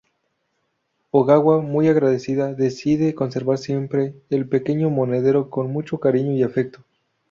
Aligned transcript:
Ogawa, 1.11 1.61
muy 1.61 1.87
agradecida, 1.87 2.55
decide 2.55 3.13
conservar 3.13 3.59
siempre 3.59 4.15
el 4.31 4.49
pequeño 4.49 4.89
monedero 4.89 5.51
con 5.51 5.71
mucho 5.71 5.99
cariño 5.99 6.31
y 6.31 6.41
afecto. 6.41 6.79